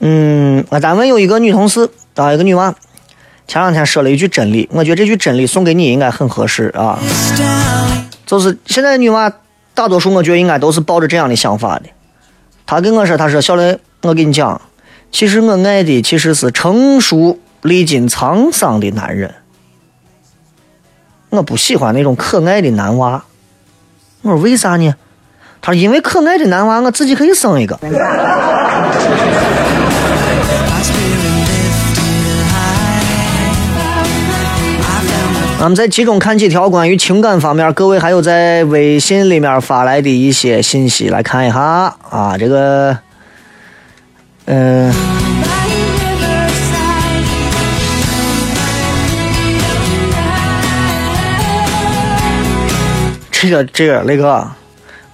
[0.00, 2.74] 嗯，我单位有一个女同事啊，一个女娃，
[3.52, 6.98] 前两天说了一句真理，我觉得这句真理送给你应该很合适啊。
[8.24, 9.30] 就是现在女娃
[9.74, 11.82] 大多数我觉得应该都是抱着这样的想法的。
[12.64, 14.58] 她跟我说，她说小雷，我跟你讲，
[15.10, 19.34] 其实我爱的其实是成熟、历经沧桑的男人，
[21.28, 23.22] 我不喜欢那种可爱的男娃。
[24.22, 24.94] 我说为啥呢？
[25.60, 27.78] 她说因为可爱的男娃我自己可以生一个。
[35.60, 41.60] 那么在其中看几条关于情感方面，各位还有在微信里面发来的一些信息，来看一下
[42.10, 42.98] 啊，这个，
[44.46, 44.92] 嗯、
[53.30, 54.50] 这个这个那个，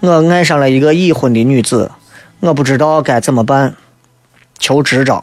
[0.00, 1.90] 我爱上了一个已婚的女子，
[2.40, 3.74] 我不知道该怎么办，
[4.58, 5.22] 求支招。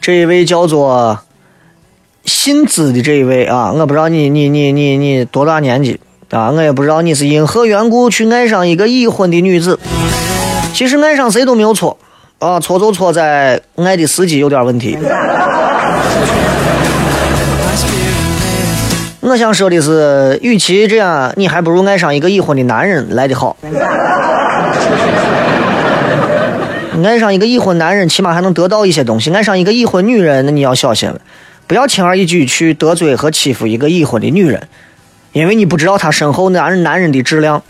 [0.00, 1.20] 这一位叫做
[2.32, 6.50] 姓资的这一位啊，我不知道你你你你你多大年纪啊？
[6.50, 9.78] 我也不知道你是因何缘故去爱上一个已婚的女子。
[10.72, 11.98] 其实爱上谁都没有错
[12.38, 14.96] 啊，错就错在爱的时机有点问题。
[19.20, 23.56] 我想说的是，与其这样，你还不如爱上一个已婚的男人来的好。
[27.04, 31.20] 爱上一个已婚男人，起码还能得到一些东西；爱上一个已婚女人，那你要小心了，
[31.72, 34.68] 不要轻而易举去得罪和欺负一个已婚的女人，
[35.32, 37.62] 因为你不知道她身后男人男人的质量。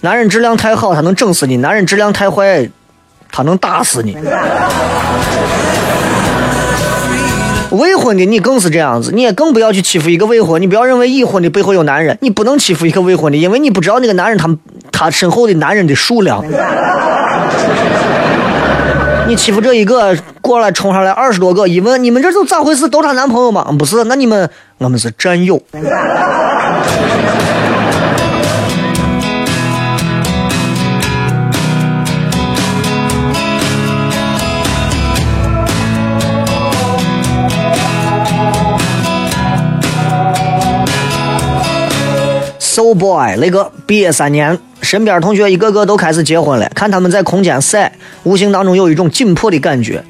[0.00, 2.70] 男人质量太好，他能整死你；男人质量太坏，
[3.30, 4.16] 他能打死你。
[7.72, 10.62] 未婚的你更是这样子，你也更不要去欺负一个未婚。
[10.62, 14.48] 你不要认为已婚的背后有男人，你不能欺负一个未婚的，因为你不知道那个男人他
[14.90, 16.42] 他身后的男人的数量。
[19.26, 22.88] 你欺负这一个，过来冲上来二十多个，一问你们这都咋回事？
[22.88, 23.66] 都是她男朋友吗？
[23.76, 24.48] 不是，那你们
[24.78, 25.60] 我们是战友。
[42.76, 47.90] So boy，雷哥毕业三年，身边同学一个个都开始结婚了，看他们在空间晒，
[48.24, 50.04] 无形当中有一种紧迫的感觉，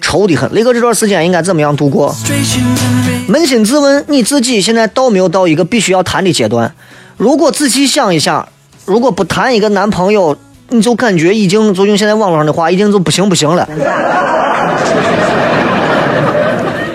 [0.00, 0.48] 愁得很。
[0.52, 2.14] 雷哥这段时间应该怎么样度过？
[2.24, 6.72] 扪心自问，你自己现在到没有到一个必须要谈的阶段？
[7.16, 8.48] 如果仔细想一想，
[8.84, 10.36] 如果不谈一个男朋友，
[10.68, 13.68] 你就感觉已经就用现在网络上的话，已经就不行不行了。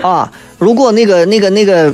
[0.00, 1.92] 啊，如果那个那个那个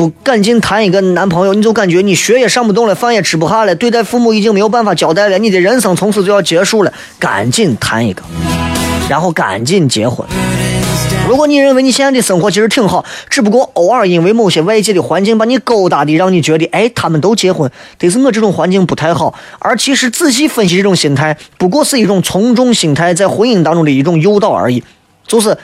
[0.00, 8.22] 不赶紧谈一个男朋友，你就感觉你学也上不动了，饭也吃不下了，对待父母已经没有办法交代了，你的人生从此就要结束了，赶紧谈一个，
[9.10, 10.26] 然后赶紧结婚。
[11.28, 19.34] 如果你认为你现在的生活其实挺好，只不过偶尔因为某些外界的环境把你勾搭的，让你觉得，哎，他们都结婚，但是我这种环境不太好。
[19.58, 24.82] 而其实仔细分析这种心态，不过是一种从众心态在婚姻当中的一种诱导而已。
[25.26, 25.54] 就是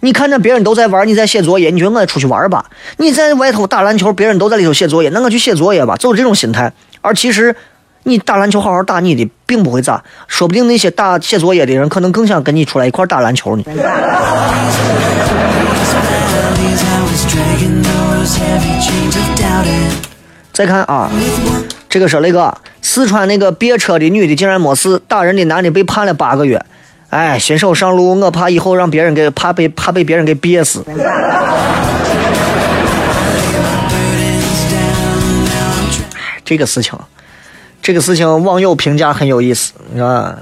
[0.00, 2.64] 你看着别人都在玩，你在写作业，你觉得我出去玩吧？
[2.98, 6.72] 你在外头打篮球，别人都在里头写作业，那我去写作业吧，就是这种心态。
[7.00, 7.56] 而其实
[8.02, 13.64] 你打篮球好好打你的，并不会咋，说不定那些打写作业的人可能更想跟你出来一块打篮球呢。
[20.52, 21.10] 再看啊，
[21.88, 26.64] 这个是那个四川那个别车的女的竟然没事，打人的男的被判了八个月。
[27.10, 30.84] 哎，新手上路，我怕以后让别人给怕被怕被别人给憋死。
[36.44, 36.98] 这个事情，
[37.80, 40.36] 这个事情网友评价很有意思啊。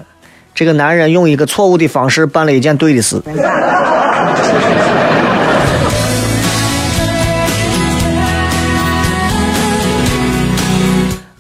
[0.55, 3.21] 这个男人用一个错误的方式办了一件对的事。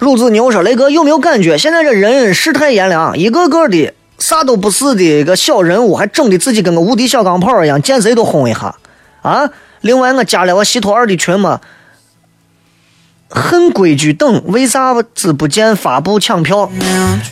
[0.00, 1.56] 孺子牛说：“雷哥有没有感觉？
[1.56, 8.74] 现在这人世态炎凉，一个个的啥都不是的一个小人物，还整的自己跟个无敌小钢炮一样，见谁都轰一下
[9.22, 9.50] 啊！
[9.80, 11.60] 另外，我加了个西托二的群嘛，
[13.28, 16.70] 很规矩等，为啥子不见发布抢票？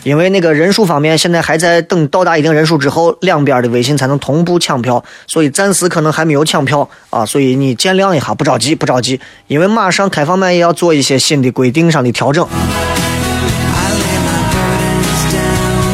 [0.03, 12.47] 因为那个人数方面，现在还在等到达一定人数之后，两边的微信才能同步抢票，所以暂时可能还没有抢票啊，所以你见谅一下，不着急，不着急，因为马上开放麦也要做一些新的规定上的调整。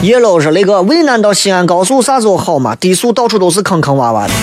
[0.02, 2.74] Yellow 说：“雷哥，渭南到西安高速啥时候好嘛？
[2.76, 4.34] 低速到处都是坑坑洼洼的。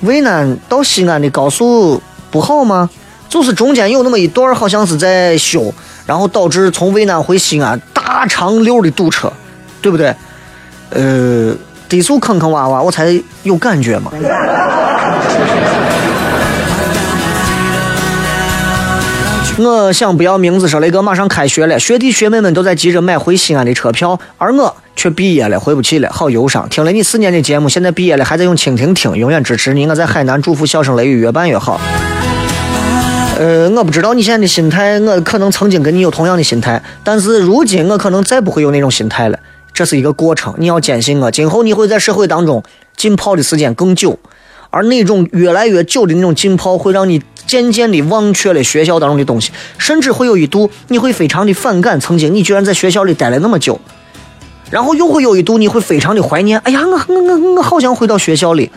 [0.00, 2.88] 渭南到西安的高速不好吗？
[3.28, 5.72] 就是中间有那么一段好像是在修，
[6.06, 9.30] 然后导致从渭南回西安大长溜的堵车，
[9.82, 10.14] 对不对？
[10.88, 11.54] 呃，
[11.86, 14.10] 低速坑坑洼洼，我才有感觉嘛。
[19.62, 26.66] 我想不要名字说雷哥马上开学了，学弟学妹们都在急着买回西安的车票，而我却毕业了，回不去了，好忧伤。
[26.70, 29.86] 听了你四年的节目，现在毕业了还在用蜻蜓听，永远支持你。
[29.86, 31.78] 我在海南祝福笑声雷雨越办越好。
[33.38, 39.38] 呃，我不知道你现在的心态，我可能曾经跟你有同样的心态，但是如今我可能再不会有那种心态了。
[39.74, 42.62] 这是一个过程，你要坚信我，今后你会在社会当中
[42.96, 44.18] 浸泡的时间更久，
[44.70, 53.80] 而那种越来越久的那种浸泡，会让你渐渐的忘却了学校当中的东西，甚至会有一度你会非常的反感曾经你居然在学校里待了那么久，
[54.70, 58.70] 然后又会有一度你会非常的怀念，哎呀，我我我我好想回到学校里。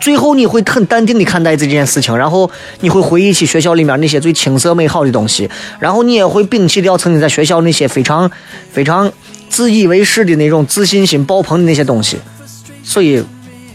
[0.00, 8.28] 最后你会很淡定的看待这件事情，然后你会回忆起学校里面那些最青涩美好的东西，然后你也会摒弃掉曾经在学校那些非常
[8.72, 9.10] 非常
[9.48, 12.18] 自以为是的那种自信心爆棚的那些东西。
[12.82, 13.24] 所以，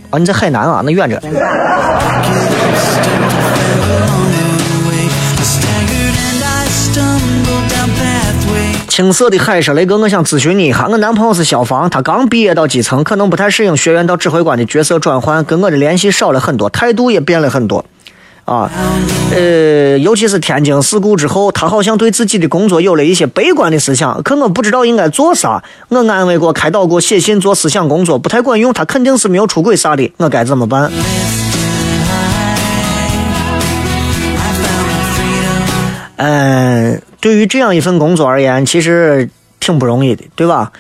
[0.10, 1.22] 啊，你在海南啊，那远着。
[9.02, 17.84] 青涩的海说：“雷哥，我想咨询你一下，我男朋友是消防，他刚毕业到基层，可能不太适应学员到指挥官的角色转换，跟我的联系少了很多，态度也变了很多。
[18.46, 18.70] 啊，
[19.34, 25.64] 呃，尤其是天津事故之后，他好像对自己的工作有了一些悲观的思想，可我不知道应该做啥。
[25.90, 30.92] 我安慰过、开导过、写信做思想工作，不太管用，他肯定是没有出轨啥的，我该怎么办？
[36.24, 36.71] 嗯，
[37.22, 40.74] 对于这样一份工作而言，其实挺不容易的，对吧？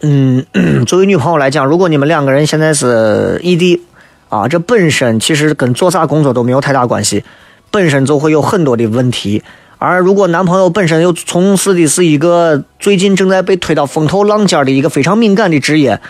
[0.00, 0.46] 嗯，
[0.86, 3.82] 作为女朋友来讲，如果你们两个人现在是异地，
[4.28, 7.24] 啊，这本身其实跟做啥工作都没有太大关系，
[7.72, 9.42] 本身就会有很多的问题。
[9.78, 16.00] 而如果男朋友本身又从事的是一个最近正在被推到风头浪尖的一个非常敏感的职业，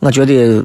[0.00, 0.64] 我觉得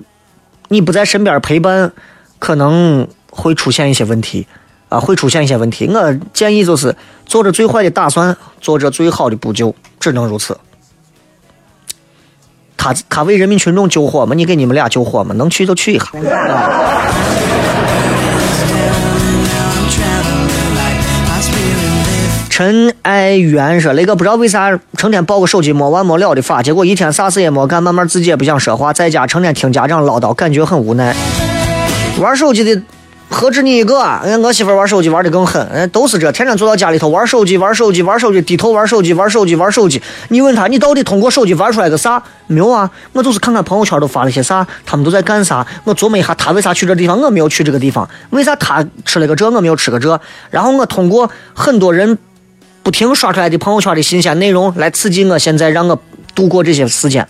[0.70, 1.92] 你不在身边陪伴，
[2.40, 4.48] 可能会出现一些问题
[4.90, 5.88] 啊，会出现一些问题。
[5.88, 10.58] 我建议就是做着最坏的打算，做着最好的补救，只能如此。
[12.76, 16.06] 他他为人民群众救火嘛，你给你们俩救火嘛，能去就去一下。
[16.06, 17.10] 啊
[22.50, 31.16] 陈爱元说：“雷哥不知道为啥成天抱个手机没完没了的发，结果一天啥事也没干，慢慢自己也不想说话，在家成天听家长唠叨，感觉很无奈。
[32.20, 32.82] 玩手机的
[33.32, 34.22] 何止你一个啊？
[34.26, 40.02] 人家我媳妇玩手机玩的更狠，人家都是这，天天坐到家里头玩手机，玩手机，玩手机，低头玩手机，玩手机，玩手机。
[40.30, 42.22] 你问他，你到底通过手机玩出来个啥？
[42.48, 45.66] 没有啊，我就是看看朋友圈都发了些啥，他们都在干啥。
[45.84, 48.10] 我琢磨一下，他为啥去这地方，我没有去这个地方？
[48.32, 50.20] 为啥他吃了个这，我没有吃个这？
[50.50, 52.18] 然后我通过很多人
[52.82, 56.02] 不停刷出来的朋友圈的新鲜内容来刺激我现在，让我
[56.34, 57.28] 度过这些时间。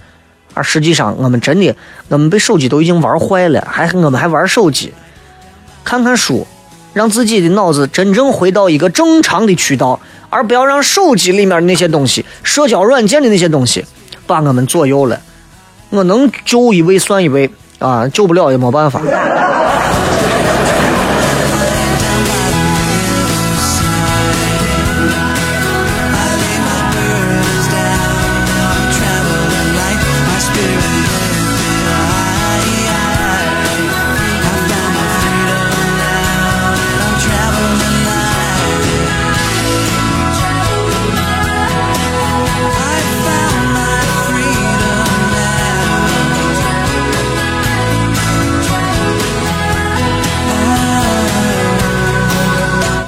[0.53, 1.75] 而实际上，我们真的，
[2.07, 4.93] 我们被手机都已经玩坏了，还我们还玩手机，
[5.83, 6.45] 看看书，
[6.93, 9.99] 让自己的脑子真正回到一个正常的渠道，
[10.29, 13.83] 而不要让手机里面的那些东西、社交软件的那些东西
[14.27, 15.19] 把我们左右了。
[15.89, 17.49] 我能救一位算一位
[17.79, 19.01] 啊，救不了也没办法。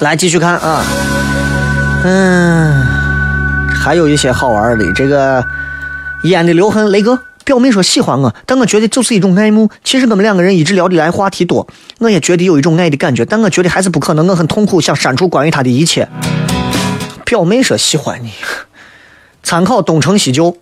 [0.02, 0.84] 来继续看啊，
[2.04, 2.84] 嗯，
[3.72, 4.91] 还有一些好玩的。
[4.93, 5.43] 这个
[6.24, 9.70] 烟的留痕，雷哥表妹说喜欢我，但我觉得就是一种爱慕。
[9.84, 11.68] 其实我们两个人一直聊得来，话题多，
[11.99, 14.28] 我也觉得有一种爱的感觉，但我觉得还是不可能。
[14.28, 16.08] 我很痛苦，想删除关于他的一切。
[17.24, 18.32] 表妹说喜欢你，
[19.43, 20.58] 参考东成西就。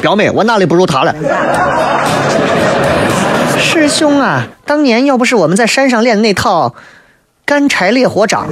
[0.00, 1.14] 表妹，我哪里不如她了？
[3.90, 6.74] 兄啊，当年要不是我们在山上练那套
[7.44, 8.46] 干柴烈火掌，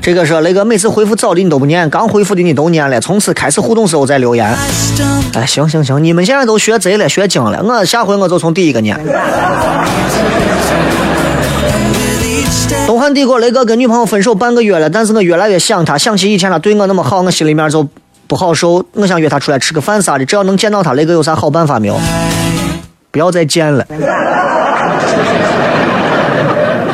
[0.00, 4.56] 这个是雷哥每次回复早的你都不念，刚回复的你都念了，从此开始互动时候再留言。
[5.34, 8.96] 哎，行行行，你们现在都学贼了，学精了，我下回我就从第一个念。
[12.86, 17.86] 东汉帝国雷哥跟女朋友分手半个月了，但是我越来越想她，想起以前她对我那么好，我心里面就
[18.26, 18.84] 不好受。
[18.92, 21.98] 我想约她出来吃个饭啥的，只要能见到她，雷哥有啥好办法没有？
[23.10, 23.86] 不要再见了。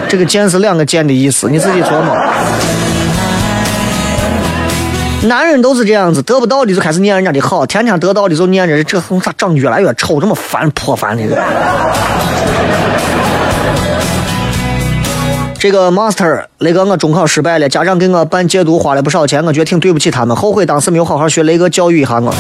[0.08, 2.16] 这个“见”是两个“见”的意思，你自己琢磨。
[5.22, 11.36] 男人都是这样子，得不到的就开始念人家的好，天天得到的就念着这咋长越来越丑，这么烦破烦的人。
[15.64, 22.34] 这个 master 雷哥，我中考失败了，家长给我办戒毒花了不少钱，我觉得挺对不起他们，后悔当时没有好好学，雷哥教育一下我。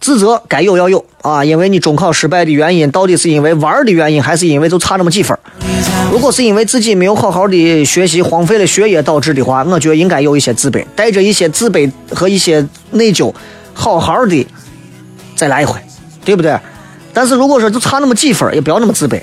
[0.00, 5.38] 自责该有要有啊，因为你中考失败的原因，到底是因为玩的原因，还是因为就差那么几分？
[6.10, 13.32] 如果是因为自己没有好好的学习，荒废了学业导致的话，我觉得应该有一些自卑，带着一些自卑和一些内疚，
[13.72, 14.44] 好好的
[15.36, 15.78] 再来一回，
[16.24, 16.58] 对不对？
[17.12, 19.20] 但是如果说就差那么几分，也不要那么自卑，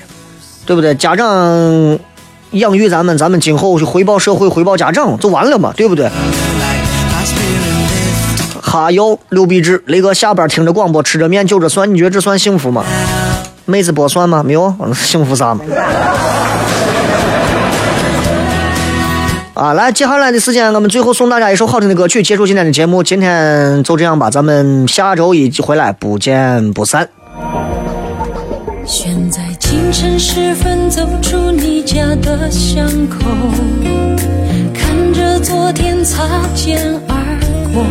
[0.67, 0.93] 对不对？
[0.93, 1.97] 家长
[2.51, 6.09] 养育咱们，咱们今后去回报社会、回报家长就完了嘛，对不对？
[8.61, 12.83] 哈哟，刘必志，雷哥下班听着广播，吃着面，就着蒜，你觉得这算幸福吗？
[13.63, 14.43] 妹子剥蒜吗？
[14.43, 15.61] 没有，幸福啥嘛？
[19.53, 23.01] 啊，来，接下来的时间，我们最后送大家一首好听的歌曲，结束今天的节目。
[23.01, 27.07] 今天就这样吧，咱们下周一回来不见不散。
[28.87, 33.19] 选在清晨时分走出你家的巷口
[34.73, 36.25] 看着昨天擦
[36.55, 37.13] 肩而
[37.73, 37.83] 过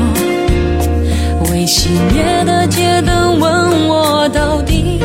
[1.51, 4.99] 未熄灭的街灯问我到底